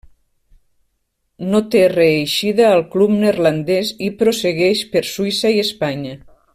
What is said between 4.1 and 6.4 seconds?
prossegueix per Suïssa i Espanya.